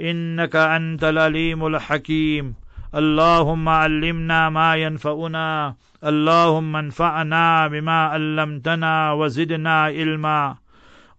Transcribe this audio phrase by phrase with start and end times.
[0.00, 2.54] إنك أنت العليم الحكيم
[2.94, 10.56] اللهم علمنا ما ينفعنا اللهم انفعنا بما علمتنا وزدنا علما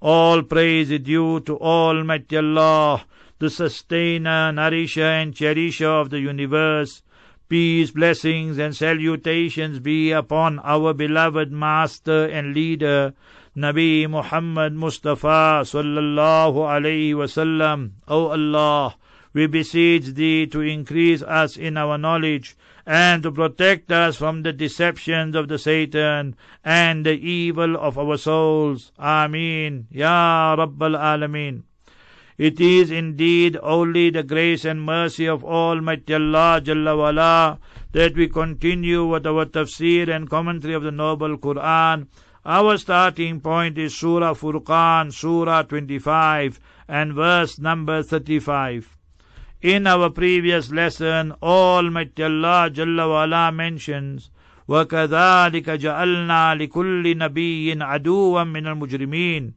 [0.02, 3.06] All praise is due to Almighty Allah,
[3.38, 7.04] the sustainer, nourisher and cherisher of the universe.
[7.52, 13.14] Peace, blessings and salutations be upon our beloved master and leader,
[13.58, 17.92] Nabi Muhammad Mustafa sallallahu alayhi wasallam.
[18.08, 18.96] O Allah,
[19.34, 22.56] we beseech Thee to increase us in our knowledge
[22.86, 28.16] and to protect us from the deceptions of the Satan and the evil of our
[28.16, 28.94] souls.
[28.98, 29.88] Ameen.
[29.92, 31.64] Ya Rabbal Alameen.
[32.41, 37.59] It is indeed only the grace and mercy of Almighty Allah Jalla wala
[37.93, 42.07] that we continue with our tafsir and commentary of the Noble Quran.
[42.47, 46.59] Our starting point is Surah Furqan, Surah 25
[46.89, 48.97] and verse number 35.
[49.61, 54.31] In our previous lesson, Almighty Allah Jalla wala mentions,
[54.69, 59.53] وَكَذَلِكَ جَعَلْنَا لِكُلِّ نَبِيٍّ عَدُوًّا مِنَ الْمُجْرِمِينَ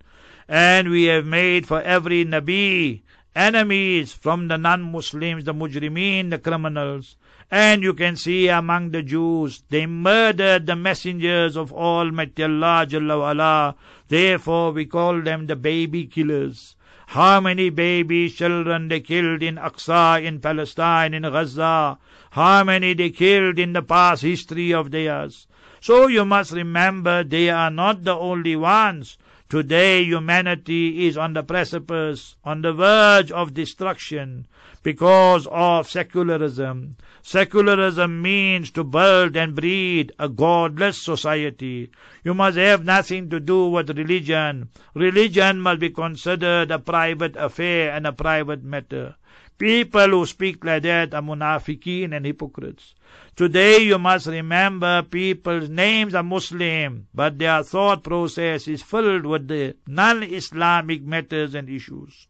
[0.49, 3.01] and we have made for every Nabi
[3.35, 7.17] enemies from the non-Muslims, the mujrimeen, the criminals.
[7.51, 13.19] And you can see among the Jews, they murdered the messengers of Almighty Allah Jalla
[13.19, 13.75] wala.
[14.09, 16.77] Therefore we call them the baby killers.
[17.07, 21.99] How many baby children they killed in Aqsa, in Palestine, in Gaza.
[22.31, 25.47] How many they killed in the past history of theirs.
[25.81, 29.17] So you must remember they are not the only ones.
[29.55, 34.49] Today humanity is on the precipice, on the verge of destruction
[34.83, 36.97] because of secularism.
[37.23, 41.93] Secularism means to build and breed a godless society.
[42.25, 44.71] You must have nothing to do with religion.
[44.93, 49.15] Religion must be considered a private affair and a private matter.
[49.58, 52.96] People who speak like that are munafiqeen and hypocrites.
[53.36, 59.48] Today you must remember people's names are Muslim, but their thought process is filled with
[59.48, 62.28] the non-Islamic matters and issues.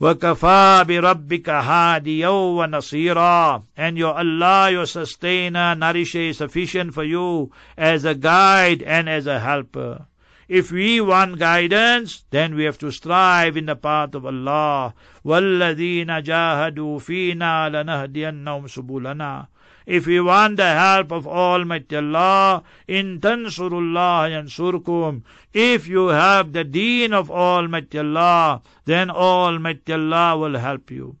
[0.00, 8.04] وَكَفَى بِرَبِّكَ هَادِيًا وَنَصِيرًا And your Allah, your sustainer, nourisher is sufficient for you as
[8.04, 10.06] a guide and as a helper.
[10.52, 14.92] If we want guidance, then we have to strive in the path of Allah.
[15.24, 19.46] وَالَّذِينَ جَاهَدُوا فِينَا لَنَهْدِيَنَّهُمْ سُبُلَنَا
[19.88, 25.22] if we want the help of Almighty Allah, in tansurullah yansurkum.
[25.54, 31.16] If you have the deen of Almighty Allah, then Almighty Allah will help you.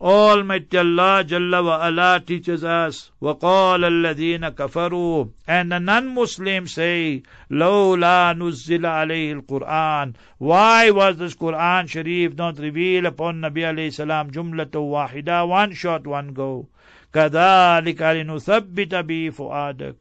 [0.00, 8.34] Almighty Allah Jalla wa ala teaches us, وَقَالَ الَّذِينَ كَفَرُوا And the non-Muslims say, لَوْلَا
[8.36, 14.80] نُزِّلَ عَلَيْهِ الْقُرْآنِ Why was this Quran Sharif not revealed upon Nabi alayhi salam jumlatu
[14.90, 16.68] wahida, one shot, one go?
[17.14, 19.96] كذلك لنثبت به فؤادك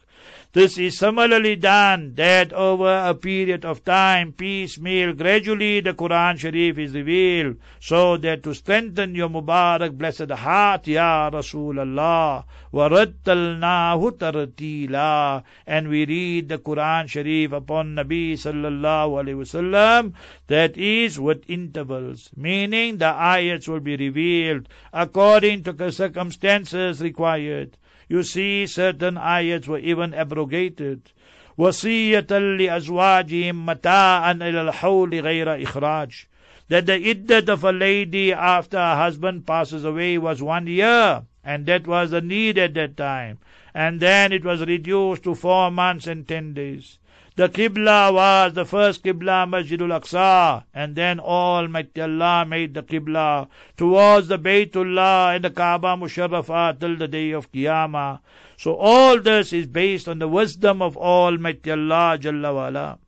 [0.56, 6.78] this is similarly done that over a period of time, piecemeal, gradually the Quran Sharif
[6.78, 15.90] is revealed so that to strengthen your Mubarak blessed heart, Ya Rasulullah, وَرَتَّلْنَاهُ تَرْتِيلًا And
[15.90, 20.14] we read the Quran Sharif upon Nabi Sallallahu Alaihi Wasallam,
[20.48, 27.78] that is with intervals, meaning the ayats will be revealed according to the circumstances required.
[28.08, 31.12] You see, certain ayats were even abrogated.
[31.58, 36.26] وصية لأزواجهم متاعا إلى الحول غير إخراج
[36.68, 41.66] that the iddat of a lady after her husband passes away was one year, and
[41.68, 43.38] that was the need at that time.
[43.74, 46.98] And then it was reduced to four months and ten days.
[47.40, 53.50] The Qibla was the first Qibla Masjidul Aqsa, and then Almighty Allah made the Qibla
[53.76, 58.20] towards the Baytullah and the Kaaba Musharrafah till the day of Qiyamah.
[58.56, 63.00] So all this is based on the wisdom of Almighty Allah Jalla wala.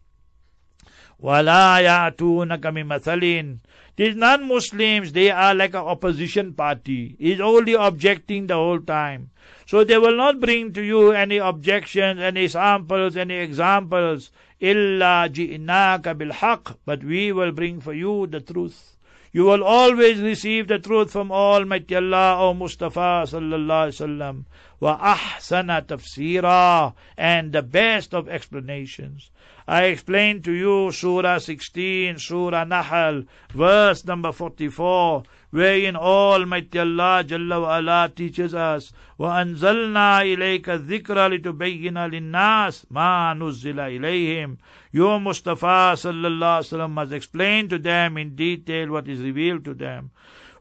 [1.24, 3.60] وَلَا يَأْتُونَكَ مِمَثَلٍ
[3.96, 7.16] These non-Muslims, they are like an opposition party.
[7.18, 9.32] Is only objecting the whole time.
[9.73, 14.31] So they will not bring to you any objections, any samples, any examples.
[14.61, 16.77] Illa ji'naka bilhaq.
[16.85, 18.99] But we will bring for you the truth.
[19.33, 24.45] You will always receive the truth from Almighty Allah, O Mustafa sallallahu alaihi wasallam.
[24.79, 26.93] Wa ahsana tafsira.
[27.17, 29.31] And the best of explanations.
[29.67, 37.62] I explained to you Surah 16, Surah Nahal, verse number 44 wherein Almighty Allah Jalla
[37.62, 44.58] wa ala teaches us, وَأَنزَلْنَا إِلَيْكَ الذِّكْرَ لِتُبَيِّنَ لِلنَّاسِ مَا نُزِّلَ إِلَيْهِمْ
[44.92, 49.74] Your Mustafa sallallahu alaihi wasallam must explain to them in detail what is revealed to
[49.74, 50.12] them.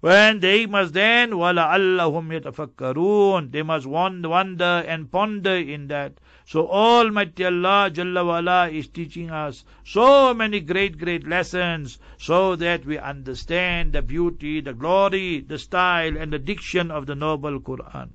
[0.00, 6.14] When they must then, وَلَعَلَّهُمْ يَتَفَكَّرُونَ They must wonder and ponder in that.
[6.51, 12.85] So Almighty Allah Jalla wala is teaching us so many great, great lessons so that
[12.85, 18.09] we understand the beauty, the glory, the style and the diction of the noble Quran.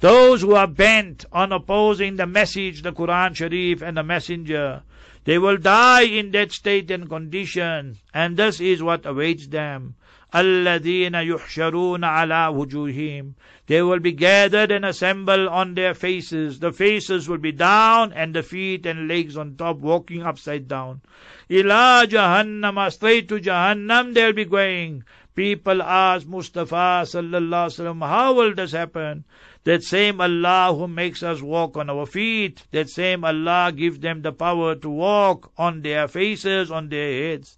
[0.00, 4.82] Those who are bent on opposing the message, the Quran Sharif and the messenger,
[5.22, 9.94] they will die in that state and condition, and this is what awaits them.
[10.35, 13.33] الذين يحشرون على وجوههم
[13.67, 16.59] They will be gathered and assembled on their faces.
[16.59, 21.01] The faces will be down and the feet and legs on top walking upside down.
[21.49, 25.03] Ila Jahannam, straight to Jahannam they'll be going.
[25.35, 29.25] People ask Mustafa sallallahu alaihi wasallam, how will this happen?
[29.63, 34.21] That same Allah who makes us walk on our feet, that same Allah gives them
[34.21, 37.57] the power to walk on their faces, on their heads.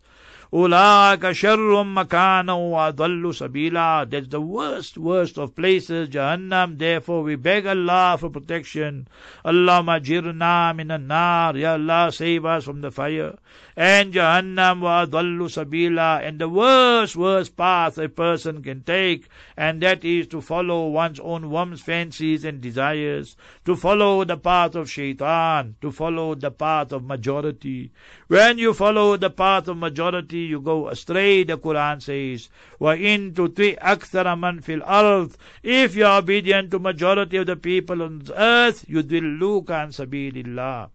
[0.52, 4.04] Ulaka sharrum makana wa adallu sabila.
[4.10, 6.76] That's the worst, worst of places, Jahannam.
[6.76, 9.08] Therefore, we beg Allah for protection.
[9.46, 11.56] Allah majirna minan nar.
[11.56, 13.38] Ya Allah, save us from the fire
[13.77, 16.21] And Jahannam wa adallu sabila.
[16.21, 21.21] And the worst, worst path a person can take, and that is to follow one's
[21.21, 23.37] own whims, fancies, and desires.
[23.63, 25.75] To follow the path of shaitan.
[25.79, 27.91] To follow the path of majority.
[28.27, 32.49] When you follow the path of majority, you go astray, the Quran says.
[32.81, 38.01] وَإِن تُطِعْ أَكْثَرَ مَنْ فِي الْأَرْضِ If you are obedient to majority of the people
[38.01, 40.89] on earth, يُدْوِلُّكَ عَنْ سَبِيلِ اللَّهِ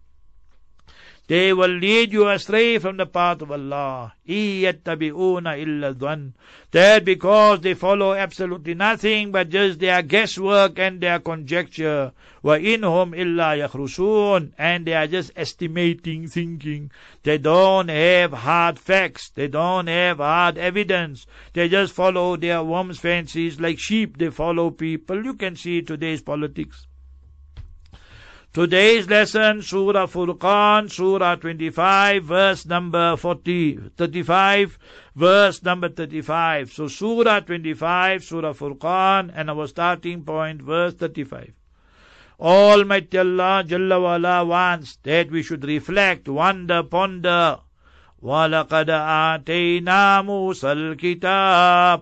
[1.28, 4.14] they will lead you astray from the path of Allah.
[4.26, 6.32] Iyattabi'una illa dhan.
[6.70, 12.12] That because they follow absolutely nothing but just their guesswork and their conjecture.
[12.42, 14.52] Wa inhum illa yakhrusun.
[14.56, 16.90] And they are just estimating, thinking.
[17.24, 19.28] They don't have hard facts.
[19.28, 21.26] They don't have hard evidence.
[21.52, 24.16] They just follow their worm's fancies like sheep.
[24.16, 25.22] They follow people.
[25.22, 26.87] You can see today's politics.
[28.53, 34.77] Today's lesson, Surah Furqan, Surah 25, verse number 40, 35,
[35.15, 36.71] verse number 35.
[36.71, 41.51] So Surah 25, Surah Furqan, and our starting point, verse 35.
[42.39, 47.57] Almighty Allah Jalla wala wants that we should reflect, wonder, ponder.
[48.21, 52.01] وَلَقَدْ آتَيْنَا مُوسَى الْكِتَابِ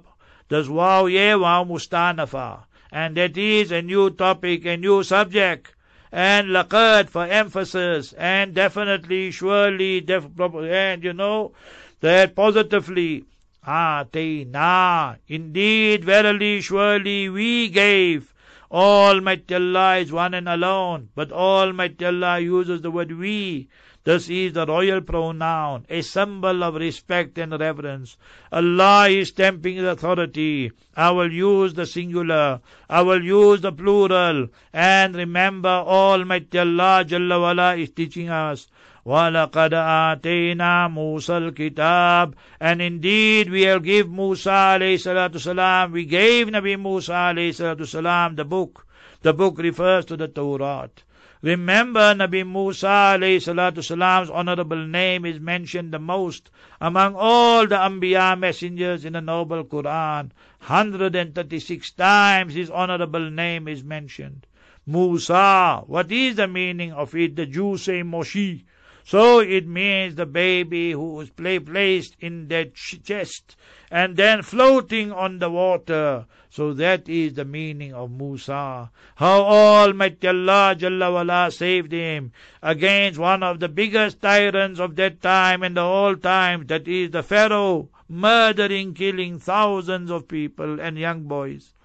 [0.50, 2.64] That's wow, yeah, wow, mustanafa.
[2.92, 5.75] And that is a new topic, a new subject
[6.13, 11.53] and laqad for emphasis, and definitely, surely, def- and you know,
[12.01, 13.25] that positively,
[13.67, 18.33] ah, they na, indeed, verily, surely, we gave.
[18.71, 23.69] Almighty Allah is one and alone, but Almighty Allah uses the word we.
[24.06, 28.18] This is the royal pronoun, a symbol of respect and reverence.
[28.52, 30.72] Allah is stamping His authority.
[30.96, 32.62] I will use the singular.
[32.90, 34.48] I will use the plural.
[34.74, 38.68] And remember, Almighty Allah Jalla wala is teaching us.
[39.06, 46.48] وَلَقَدْ آتَيْنَا مُوسَى الْكِتَابِ And indeed we will give Musa alayhi salatu salam, we gave
[46.48, 48.86] Nabi Musa alayhi salatu salam the book.
[49.22, 50.90] The book refers to the Torah.
[51.47, 56.51] Remember, Nabi Musa alayhi salatu salam's honorable name is mentioned the most
[56.81, 60.33] among all the Anbiya messengers in the noble Quran.
[60.67, 64.45] 136 times his honorable name is mentioned.
[64.85, 67.37] Musa, what is the meaning of it?
[67.37, 68.65] The Jews say Moshe.
[69.09, 73.55] So it means the baby who was placed in that chest
[73.89, 76.27] and then floating on the water.
[76.51, 78.91] So that is the meaning of Musa.
[79.15, 85.23] How Almighty Allah Jalla wala saved him against one of the biggest tyrants of that
[85.23, 90.99] time and the whole time, that is the Pharaoh, murdering, killing thousands of people and
[90.99, 91.76] young boys.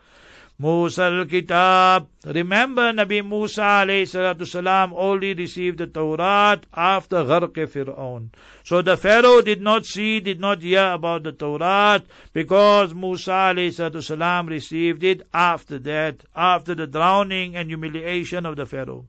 [0.61, 2.09] Musa al-Kitab.
[2.25, 8.31] Remember Nabi Musa alayhi salatu salam only received the Torah after Gharq Fir'aun.
[8.65, 13.69] So the Pharaoh did not see, did not hear about the Torah because Musa alayhi
[13.69, 19.05] salatu salam received it after that, after the drowning and humiliation of the Pharaoh.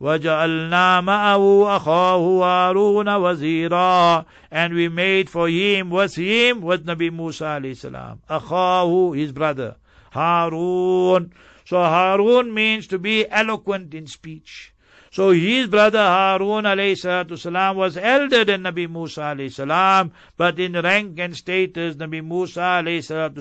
[0.00, 7.44] وَجَعَلْنَا مَعَهُ أَخَاهُ هَارُونَ وَزِيرًا And we made for him, was him, was Nabi Musa
[7.44, 8.20] alayhi salam.
[8.28, 9.76] أَخَاهُ, his brother.
[10.16, 11.32] Harun.
[11.64, 14.72] So Harun means to be eloquent in speech.
[15.12, 21.36] So his brother Harun salam was elder than Nabi Musa salam, but in rank and
[21.36, 22.82] status Nabi Musa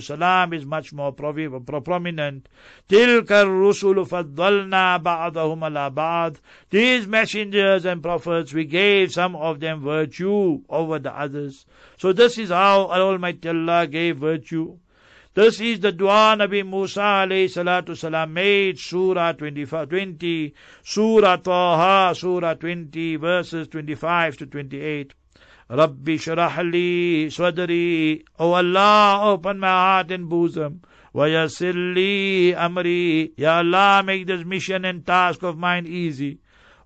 [0.02, 2.50] salam is much more prominent.
[2.90, 6.36] تِلْكَ الرُّسُلُ فَضَّلْنَا بَعْضَهُمْ عَلَى بَعْضٍ
[6.72, 11.66] These messengers and prophets, we gave some of them virtue over the others.
[11.98, 14.78] So this is how Almighty Allah gave virtue.
[15.37, 22.15] This is the dua Nabi Musa alayhi salatu salam made, Surah 25, 20, Surah Taha,
[22.15, 25.13] Surah 20, verses 25 to 28.
[25.69, 30.81] Rabbi shrah li O Allah, open my heart and bosom.
[31.15, 36.39] Wayasir amri, Ya Allah, make this mission and task of mine easy.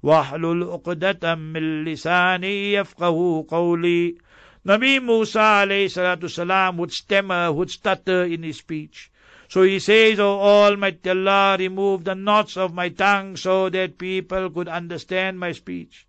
[0.02, 4.19] Wahlul uqdatam min lisani yafqahu qawli.
[4.65, 9.12] Nabi Musa salam would stammer, would stutter in his speech.
[9.48, 14.50] So he says, O Almighty Allah, remove the knots of my tongue so that people
[14.50, 16.07] could understand my speech.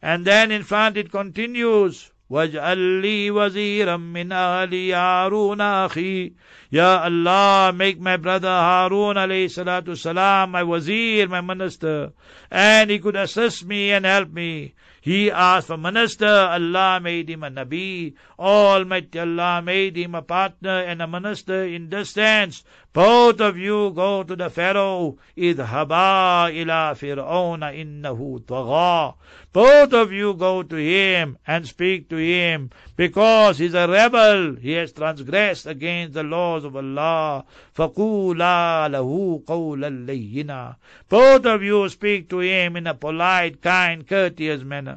[0.00, 6.34] And then in front it continues, وَاجْعَلْ لِي وَزِيرًا مِّنْ أَهْلِي هَارُونَ أَخِي
[6.70, 12.12] Ya Allah, make my brother Harun alayhi salatu salam my wazir, my minister,
[12.50, 14.74] and he could assist me and help me.
[15.00, 18.14] He asked for minister, Allah made him a Nabi.
[18.38, 22.64] Almighty Allah made him a partner and a minister in this sense.
[22.92, 25.18] Both of you go to the Pharaoh.
[25.36, 29.14] Idhaba ila fir'auna innahu tagha.
[29.52, 34.56] Both of you go to him and speak to him because he's a rebel.
[34.56, 37.44] He has transgressed against the laws of Allah.
[37.76, 40.76] فَقُولَا لَهُ قَوْلًا لَيِّنًا
[41.08, 44.89] Both of you speak to him in a polite, kind, courteous manner.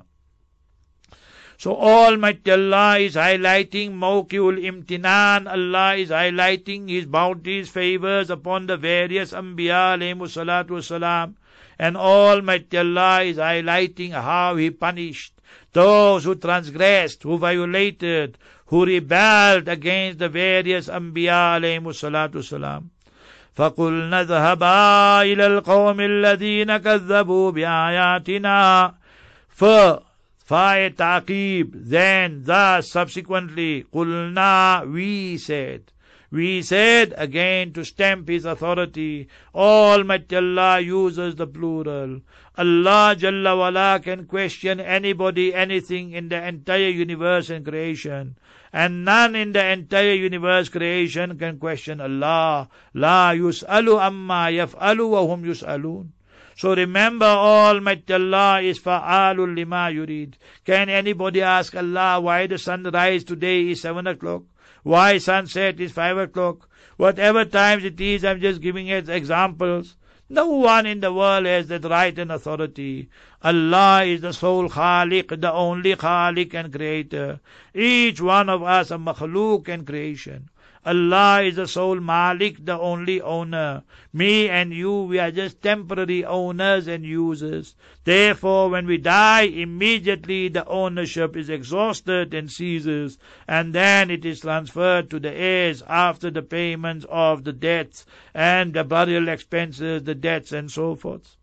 [1.57, 5.45] So Almighty Allah is highlighting Mawqiul Imtinan.
[5.51, 11.33] Allah is highlighting His bounties, favors upon the various Anbiya alayhi salatu wasalam.
[11.77, 15.33] And Almighty Allah is highlighting how He punished
[15.73, 18.37] those who transgressed, who violated,
[18.67, 22.89] who rebelled against the various Anbiya alayhi salatu wasalam.
[23.59, 28.93] فقلنا اذهبا إلى القوم الذين كذبوا بآياتنا
[29.49, 30.01] For
[30.44, 31.70] Fire taqib.
[31.72, 35.90] Then, thus, subsequently, qulna, we said.
[36.30, 39.28] We said again to stamp his authority.
[39.54, 42.20] Almighty Allah uses the plural.
[42.58, 48.36] Allah Jalla wala can question anybody, anything in the entire universe and creation.
[48.70, 52.68] And none in the entire universe creation can question Allah.
[52.92, 56.08] La yus'alu amma yaf'alu wa hum yus'alun.
[56.56, 60.34] So remember Almighty Allah is fa'alul lima yurid.
[60.64, 64.42] Can anybody ask Allah why the sunrise today is seven o'clock?
[64.84, 66.68] Why sunset is five o'clock?
[66.96, 69.96] Whatever times it is, I'm just giving it examples.
[70.28, 73.08] No one in the world has that right and authority.
[73.42, 77.40] Allah is the sole Khaliq, the only Khaliq and Creator.
[77.74, 80.48] Each one of us a makhluk and creation.
[80.86, 83.84] Allah is the sole Malik, the only owner.
[84.12, 87.74] Me and you, we are just temporary owners and users.
[88.04, 94.40] Therefore, when we die, immediately the ownership is exhausted and ceases, and then it is
[94.40, 100.14] transferred to the heirs after the payments of the debts and the burial expenses, the
[100.14, 101.36] debts, and so forth.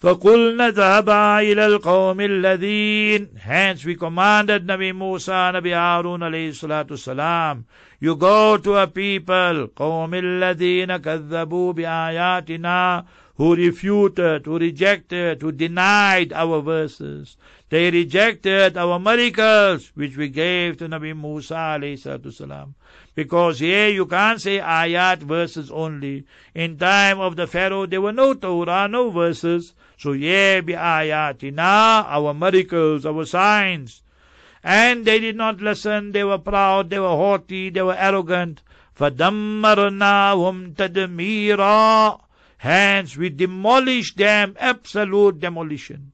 [0.00, 7.64] فَقُلْنَا اذْهَبَا إِلَى الْقَوْمِ الَّذِينَ Hence we commanded Nabi Musa, Nabi Harun alayhi salatu salam,
[8.00, 13.04] you go to a people, قَوْمِ الَّذِينَ كَذَّبُوا بِآيَاتِنَا
[13.36, 17.36] who refuted, who rejected, who denied our verses.
[17.68, 22.76] They rejected our miracles which we gave to Nabi Musa alayhi salam.
[23.16, 26.24] Because here you can't say ayat verses only.
[26.54, 29.74] In time of the Pharaoh there were no Torah, no verses.
[29.98, 34.02] So yeah, bi ayatina, our miracles, our signs.
[34.62, 38.62] And they did not listen, they were proud, they were haughty, they were arrogant.
[38.98, 42.20] فَدَمَّرْنَاهُمْ تَدْمِيرًا
[42.58, 46.12] Hence we demolished them, absolute demolition.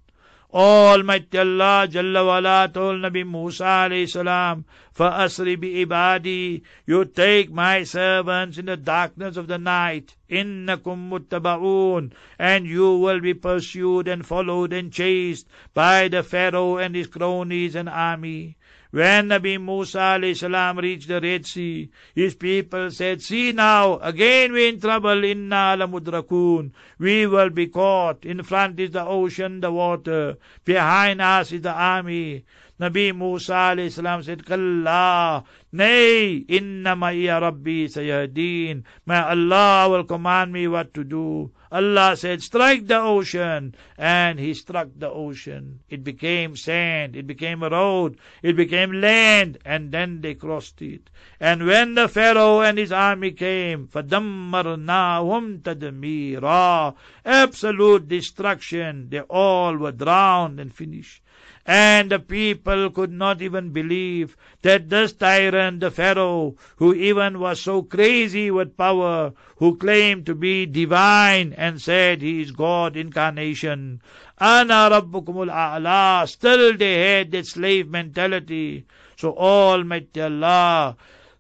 [0.55, 4.65] Almighty Allah Jalla wala told Nabi Musa alayhi salam,
[4.97, 10.15] فَأَسْرِ بِعِبَادِي You take my servants in the darkness of the night.
[10.31, 16.95] إِنَّكُمْ مُتَّبَعُونَ And you will be pursued and followed and chased by the Pharaoh and
[16.95, 18.57] his cronies and army.
[18.96, 24.70] When Nabi Musa salam reached the Red Sea, his people said, See now, again we're
[24.70, 26.72] in trouble, inna lamudrakun.
[26.98, 28.24] We will be caught.
[28.24, 30.38] In front is the ocean, the water.
[30.64, 32.46] Behind us is the army.
[32.81, 38.85] Nabi Musa salam said, Kalla, nay, inna ma'iya rabbi sayyadin.
[39.05, 41.51] May Allah will command me what to do.
[41.71, 43.75] Allah said, Strike the ocean.
[43.99, 45.81] And He struck the ocean.
[45.91, 51.11] It became sand, it became a road, it became land, and then they crossed it.
[51.39, 59.11] And when the Pharaoh and his army came, فَدَمَّرْنَاهُمْ تَدْمِيرًا Absolute destruction.
[59.11, 61.23] They all were drowned and finished.
[61.68, 67.60] And the people could not even believe that this tyrant, the Pharaoh, who even was
[67.60, 74.00] so crazy with power, who claimed to be divine and said he is God incarnation,
[74.38, 78.86] Ana Rabbukumul A'la, still they had that slave mentality.
[79.18, 80.96] So Almighty Allah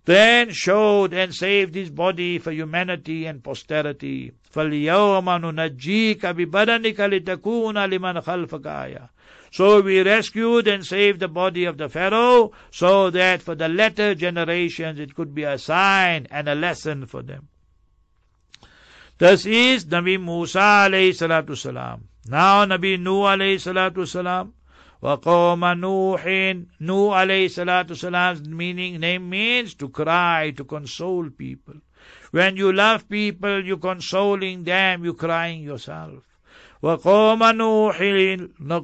[0.05, 4.31] then showed and saved his body for humanity and posterity.
[4.53, 9.09] فَالْيَوْمَ نُنَجِّيكَ بِبَدَنِكَ لِتَكُونَ لِمَنْ خَلْفَكَ آيَةً
[9.54, 14.14] so we rescued and saved the body of the Pharaoh so that for the later
[14.14, 17.48] generations it could be a sign and a lesson for them.
[19.18, 22.08] This is Nabi Musa alayhi salatu salam.
[22.26, 24.54] Now Nabi Nuh alayhi salatu salam.
[25.02, 31.74] وقوم نوح Nuh alayhi salatu salam's meaning name means to cry, to console people.
[32.30, 36.22] When you love people, you consoling them, you crying yourself.
[36.82, 37.98] وقوم نوح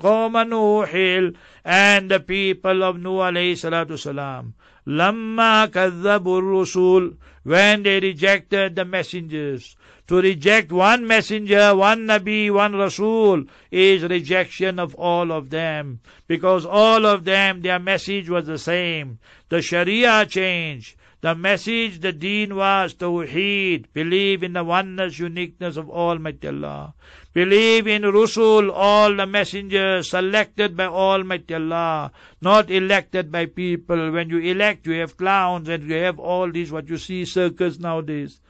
[0.00, 1.33] قوم نوح
[1.64, 4.55] and the people of Nuh alayhi salatu salam
[4.87, 9.76] لما كذبوا الرسول when they rejected the messengers
[10.09, 15.99] to reject one messenger, one Nabi, one Rasul is rejection of all of them.
[16.28, 19.19] Because all of them, their message was the same.
[19.49, 20.95] The Sharia changed.
[21.22, 26.96] The message, the deen was Tawheed, believe in the oneness, uniqueness of Almighty Allah.
[27.32, 32.12] Believe in Rusul, all the messengers selected by Almighty Allah,
[32.42, 34.12] not elected by people.
[34.12, 37.78] When you elect, you have clowns and you have all these, what you see, circus
[37.78, 38.42] nowadays.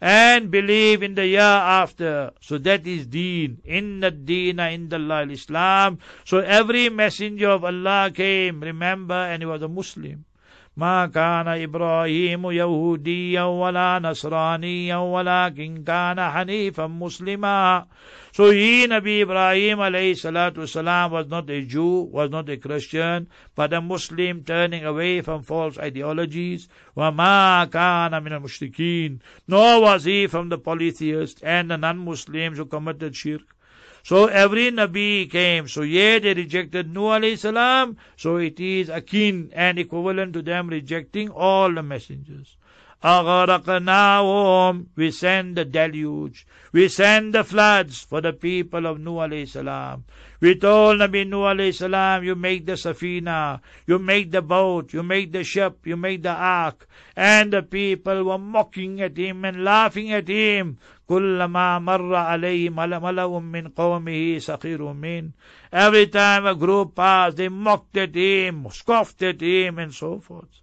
[0.00, 2.30] And believe in the year after.
[2.40, 3.60] So that is deen.
[3.64, 5.98] In the deen in the Islam.
[6.24, 10.26] So every messenger of Allah came, remember, and he was a Muslim.
[10.79, 17.85] ما كان إبراهيم يهوديا ولا نصرانيا ولكن كان حنيفا مسلما
[18.33, 23.29] So he, Nabi Ibrahim alayhi salatu salam, was not a Jew, was not a Christian,
[23.55, 26.67] but a Muslim turning away from false ideologies.
[26.97, 33.15] وَمَا كَانَ مِنَ الْمُشْرِكِينَ Nor was he from the polytheists and the non-Muslims who committed
[33.15, 33.55] shirk.
[34.02, 35.68] So every Nabi came.
[35.68, 37.96] So yeah, they rejected Nuh alayhi salam.
[38.16, 42.56] So it is akin and equivalent to them rejecting all the messengers.
[43.05, 46.47] أغرقناهم We send the deluge.
[46.71, 50.05] We send the floods for the people of Nuh alayhi salam.
[50.41, 55.03] We told Nabi Nuh alayhi salam, you make the safina, you make the boat, you
[55.03, 56.87] make the ship, you make the ark.
[57.15, 60.79] And the people were mocking at him and laughing at him.
[61.07, 65.31] كلما مر عليه ملأ من قومه سخروا منه
[65.71, 70.61] Every time a group passed, they mocked at him, scoffed at him, and so forth.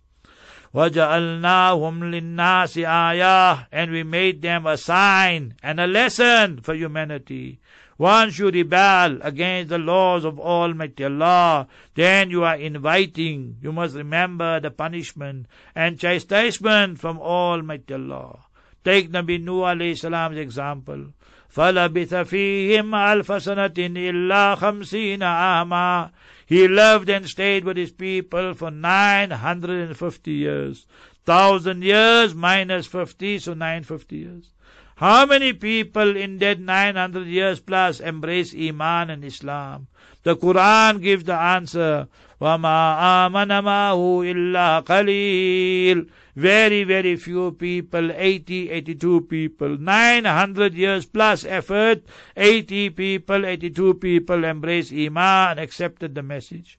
[0.77, 7.59] وَجَعَلْنَاهُمْ لِلنَّاسِ آيَةً And we made them a sign and a lesson for humanity.
[7.99, 13.95] Once you rebel against the laws of Almighty Allah, then you are inviting, you must
[13.95, 18.41] remember the punishment and chastisement from Almighty Allah.
[18.87, 21.13] Take Nabi Nuh alayhi salam's example.
[21.55, 26.11] فَلَبِثَ فِيهِمْ أَلْفَ سَنَةٍ إِلَّا خَمْسِينَ عَامًا
[26.47, 30.87] He lived and stayed with his people for 950 years.
[31.25, 34.51] Thousand years minus 50, so 950 years.
[34.97, 39.89] How many people in that 900 years plus embrace Iman and Islam?
[40.23, 42.09] The Quran gives the answer.
[42.41, 51.45] وَمَا آمَنَ مَعَهُ إِلَّا قَلِيلٌ very, very few people, 80, 82 people, 900 years plus
[51.45, 52.03] effort,
[52.37, 56.79] 80 people, 82 people embraced Iman, accepted the message.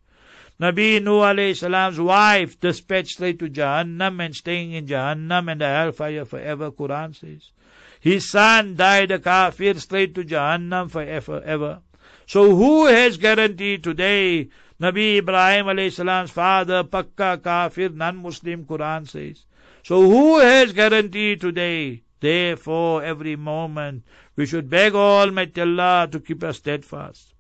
[0.60, 5.68] Nabi Nuh alayhi salam's wife dispatched straight to Jahannam and staying in Jahannam and the
[5.68, 7.52] hellfire forever, Quran says.
[8.00, 11.82] His son died a kafir straight to Jahannam forever, ever.
[12.26, 14.50] So who has guarantee today?
[14.82, 19.46] Nabi Ibrahim alayhi salam's father, Pakka kafir, non-Muslim, Quran says.
[19.84, 22.04] So who has guarantee today?
[22.20, 24.04] Therefore, every moment
[24.36, 27.34] we should beg Almighty Allah to keep us steadfast.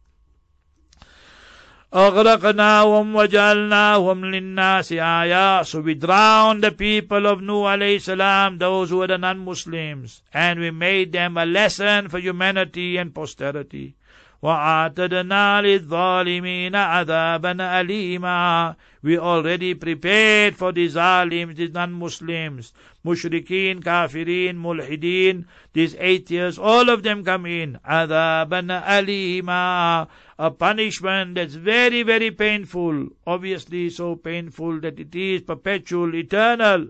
[1.93, 8.97] أغرقناهم وجعلناهم للناس آية So we drowned the people of Nuh alayhi salam, those who
[8.97, 13.95] were the non-Muslims, and we made them a lesson for humanity and posterity.
[14.43, 22.73] وَأَعْتَدْنَا لِلظَّالِمِينَ عَذَابًا أَلِيمًا We already prepared for the zalims, the non-Muslims,
[23.05, 27.79] mushrikeen, kafirin, mulhideen, these atheists, all of them come in.
[27.89, 33.07] عَذَابًا أَلِيمًا A punishment that's very, very painful.
[33.25, 36.89] Obviously so painful that it is perpetual, eternal.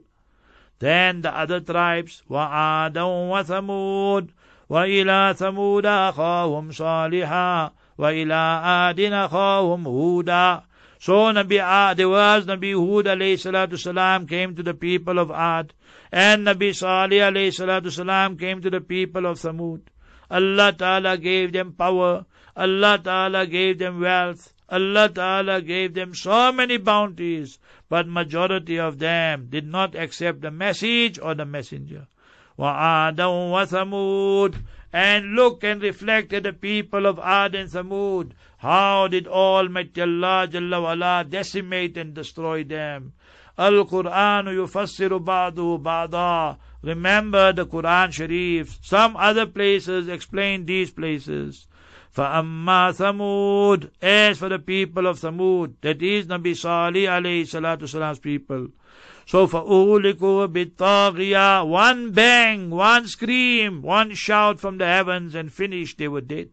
[0.80, 2.94] Then the other tribes, وَعَادًا
[3.32, 4.30] وَثَمُودَ
[4.70, 10.64] وإلى ثمود أخاهم صالحا وإلى عاد أخاهم هودا
[11.00, 15.32] So Nabi Ad, there was Nabi Hud alayhi salatu salam came to the people of
[15.32, 15.74] Ad,
[16.14, 19.82] and Nabi Salih alayhi salatu salam came to the people of Thamud.
[20.32, 26.54] Allah Ta'ala gave them power, Allah Ta'ala gave them wealth, Allah Ta'ala gave them so
[26.54, 27.60] many bounties,
[27.90, 32.08] but majority of them did not accept the message or the messenger.
[32.58, 34.56] وعادا وثمود
[34.94, 38.32] and look and reflect at the people of Ad and Thamud.
[38.60, 43.14] How did Almighty Allah Jalla wala decimate and destroy them?
[43.58, 46.58] Al-Quran yufassiru ba'du ba'da.
[46.84, 48.78] Remember the Quran Sharif.
[48.84, 51.66] Some other places explain these places.
[52.18, 58.20] فَأَمَّا ثَمُودَ As for the people of Thamud, that is Nabi Salih alayhi salatu salam's
[58.20, 58.70] people.
[59.26, 66.08] So فَأُهْلِكُوا بِالطَّاغِيَةِ One bang, one scream, one shout from the heavens and finished, they
[66.08, 66.50] were dead.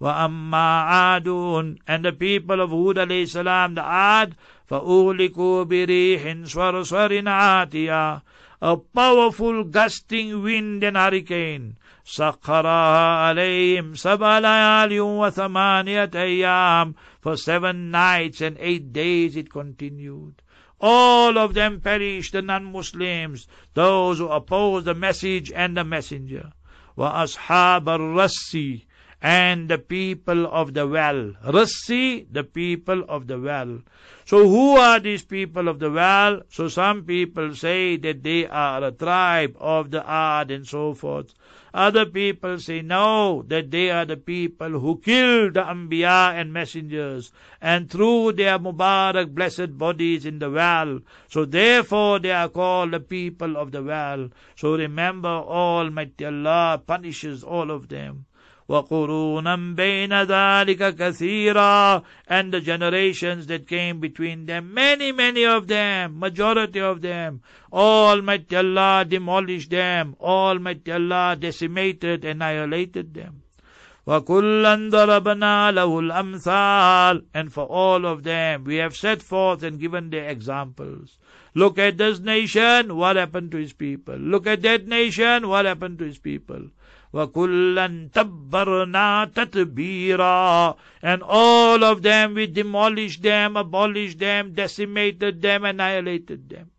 [0.00, 4.36] وَأَمَّا عَادٌ And the people of Hud alayhi salam, the Ad,
[4.70, 8.22] فَأُهْلِكُوا بِرِيحٍ صَرْصَرٍ عَاتِيَةٍ
[8.60, 11.78] A powerful gusting wind and hurricane.
[12.04, 20.42] سخرها عليهم سبع ليال وثمانية أيام For seven nights and eight days it continued.
[20.82, 26.52] All of them perished, the non-Muslims, those who opposed the message and the messenger.
[26.98, 28.82] وَأَصْحَابَ الرَّسِّ
[29.21, 31.33] and the people of the well.
[31.45, 33.79] Rassi, the people of the well.
[34.25, 36.41] So who are these people of the well?
[36.49, 41.33] So some people say that they are a tribe of the Ad and so forth.
[41.73, 47.31] Other people say no, that they are the people who killed the Anbiya and messengers
[47.61, 50.99] and threw their Mubarak blessed bodies in the well.
[51.29, 54.29] So therefore they are called the people of the well.
[54.55, 58.25] So remember Almighty Allah punishes all of them.
[58.70, 66.18] وَقُرُونًا بَيْنَ ذَلِكَ كَثِيرًا And the generations that came between them, many, many of them,
[66.18, 67.42] majority of them,
[67.72, 73.42] Almighty Allah demolished them, Almighty Allah decimated, annihilated them.
[74.06, 80.10] وَكُلًّا ضَرَبْنَا لَهُ الْأَمْثَالِ And for all of them, we have set forth and given
[80.10, 81.18] their examples.
[81.54, 84.16] Look at this nation, what happened to his people?
[84.16, 86.70] Look at that nation, what happened to his people?
[87.14, 96.48] وَكُلًّا تَبَّرْنَا تَتْبِيرًا And all of them we demolished them, abolished them, decimated them, annihilated
[96.48, 96.70] them.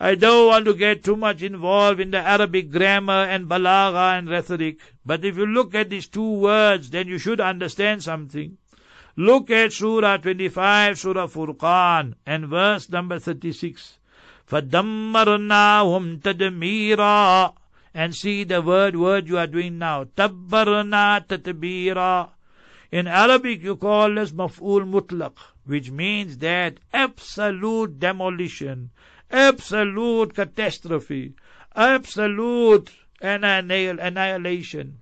[0.00, 4.28] I don't want to get too much involved in the Arabic grammar and balagha and
[4.28, 8.58] rhetoric, but if you look at these two words, then you should understand something.
[9.16, 13.98] Look at Surah 25, Surah Furqan, and verse number 36.
[14.50, 17.54] فَدَمَّرْنَاهُمْ تَدْمِيرًا
[17.93, 20.03] and see the word word you are doing now.
[20.03, 22.29] Tabbarna tatbira.
[22.91, 25.33] In Arabic you call this maf'ul mutlaq,
[25.65, 28.89] which means that absolute demolition,
[29.29, 31.33] absolute catastrophe,
[31.75, 32.89] absolute
[33.21, 35.01] annihilation.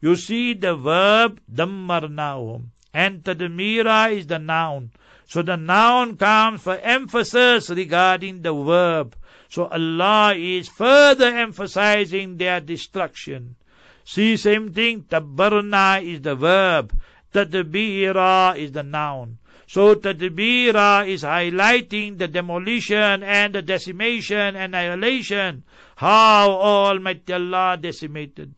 [0.00, 4.92] You see the verb dammarnahum, and tadmira is the noun.
[5.26, 9.14] So the noun comes for emphasis regarding the verb.
[9.50, 13.56] So Allah is further emphasizing their destruction.
[14.04, 16.92] See, same thing, tabarna is the verb,
[17.32, 19.38] tatbira is the noun.
[19.66, 25.64] So tatbira is highlighting the demolition and the decimation and annihilation,
[25.96, 28.54] how Almighty Allah decimated.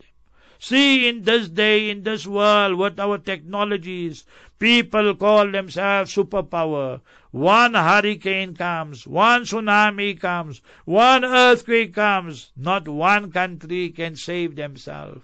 [0.63, 4.27] See in this day, in this world, what our technologies,
[4.59, 7.01] people call themselves superpower.
[7.31, 12.53] One hurricane comes, one tsunami comes, one earthquake comes.
[12.59, 15.23] Not one country can save themselves.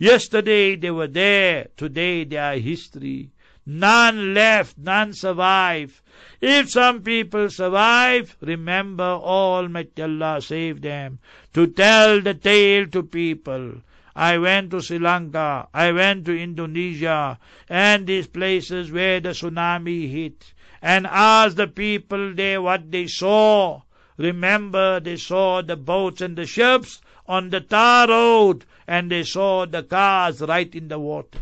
[0.00, 3.30] Yesterday they were there, today they are history.
[3.64, 6.02] None left, none survive.
[6.40, 11.20] If some people survive, remember Almighty Allah save them.
[11.54, 13.74] To tell the tale to people.
[14.14, 20.10] I went to Sri Lanka, I went to Indonesia, and these places where the tsunami
[20.10, 23.80] hit, and asked the people there what they saw.
[24.18, 29.64] Remember, they saw the boats and the ships on the tar road, and they saw
[29.64, 31.38] the cars right in the water.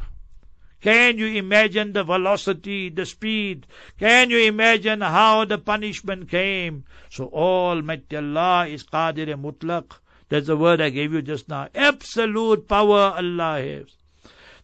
[0.81, 3.67] Can you imagine the velocity, the speed?
[3.99, 6.85] Can you imagine how the punishment came?
[7.11, 9.99] So Almighty Allah is Qadir Mutlaq.
[10.31, 11.69] That's the word I gave you just now.
[11.75, 13.87] Absolute power Allah has.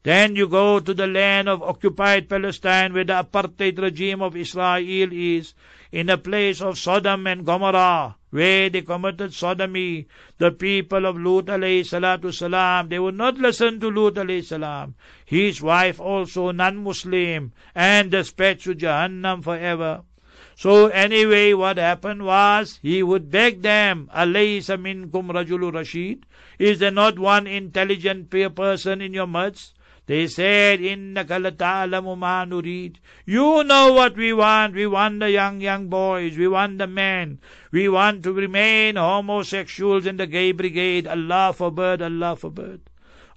[0.05, 5.09] Then you go to the land of occupied Palestine where the apartheid regime of Israel
[5.13, 5.55] is
[5.91, 10.07] in the place of Sodom and Gomorrah, where they committed sodomy.
[10.39, 14.95] The people of Lut alayhi salatu salam, they would not listen to Lut alayhi salam.
[15.25, 20.03] His wife also non-Muslim and dispatched to Jahannam forever.
[20.59, 26.25] So anyway, what happened was he would beg them, Alaysa minkum rajulu rashid?
[26.59, 29.75] Is there not one intelligent person in your midst?
[30.07, 32.97] They said, Innaka lata'alamu ma nurid.
[33.27, 34.75] You know what we want.
[34.75, 36.39] We want the young, young boys.
[36.39, 37.39] We want the men.
[37.71, 41.07] We want to remain homosexuals in the gay brigade.
[41.07, 42.81] Allah forbid, Allah forbid.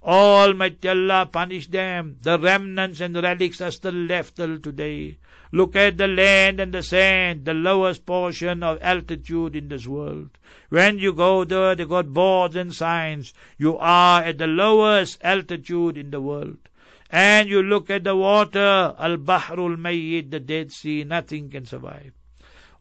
[0.02, 2.16] Almighty Allah punish them.
[2.22, 5.18] The remnants and relics are still left till today.
[5.51, 10.31] Look at the land and the sand, the lowest portion of altitude in this world.
[10.67, 13.33] When you go there, they got boards and signs.
[13.57, 16.57] You are at the lowest altitude in the world.
[17.09, 22.11] And you look at the water, Al-Bahrul Mayyid, the Dead Sea, nothing can survive.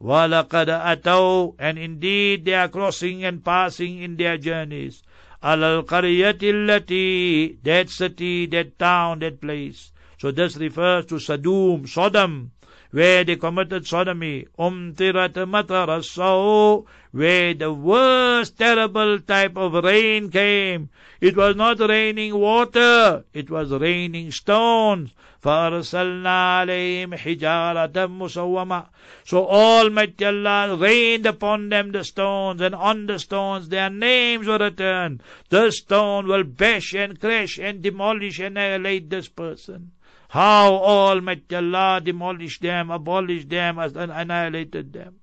[0.03, 5.05] وَلَقَدْ أَتَوْا And indeed they are crossing and passing in their journeys.
[5.45, 9.93] عَلَى الْقَرْيَةِ الَّتِي That city, that town, that place.
[10.19, 12.51] So this refers to Sodom, Sodom
[12.91, 20.89] where they committed sodomy, umtirat matarasaw, where the worst terrible type of rain came.
[21.21, 25.11] It was not raining water, it was raining stones.
[25.45, 28.87] فَأَرْسَلْنَا عَلَيْهِمْ حِجَارَةً مُسَوَّمَةً
[29.27, 34.59] So Almighty Allah rained upon them the stones, and on the stones their names were
[34.59, 35.21] written.
[35.51, 39.91] The stone will bash and crash and demolish and annihilate this person.
[40.30, 45.16] How Almighty Allah demolished them, abolished them, and annihilated them.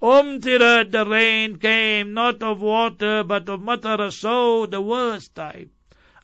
[0.00, 5.68] Umtirat, the rain came not of water, but of matar, so the worst type.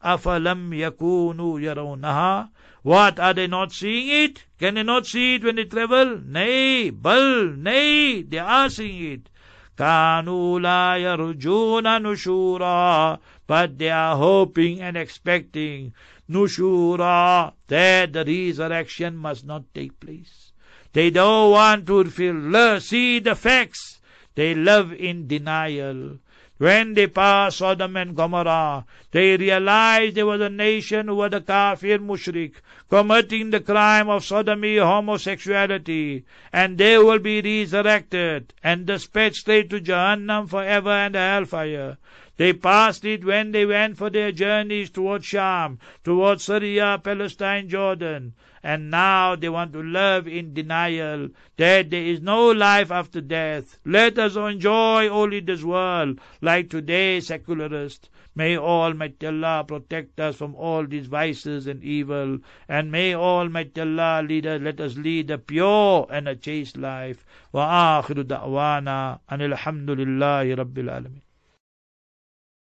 [0.02, 2.48] Afalam yakunu yarawnaha.
[2.82, 4.44] What, are they not seeing it?
[4.58, 6.18] Can they not see it when they travel?
[6.24, 9.30] Nay, bal, nay, they are seeing it.
[9.76, 13.18] Kanu la yarjuna nushura.
[13.46, 15.92] But they are hoping and expecting
[16.28, 20.52] nushura, that the resurrection must not take place.
[20.92, 24.00] They don't want to feel, see the facts.
[24.34, 26.18] They live in denial.
[26.58, 31.40] When they passed Sodom and Gomorrah, they realized there was a nation who were the
[31.40, 32.54] kafir mushrik,
[32.88, 39.80] committing the crime of sodomy, homosexuality, and they will be resurrected and dispatched straight to
[39.80, 41.98] Jahannam forever and the hellfire.
[42.37, 48.33] They passed it when they went for their journeys towards Sham, towards Syria, Palestine, Jordan.
[48.63, 53.77] And now they want to live in denial that there is no life after death.
[53.85, 58.09] Let us enjoy only this world, like today's secularists.
[58.35, 62.39] May Almighty Allah protect us from all these vices and evil,
[62.69, 67.25] and may Almighty Allah lead us, let us lead a pure and a chaste life.
[67.53, 71.22] وآخر دعوانا أن الحمد لله رب العالمين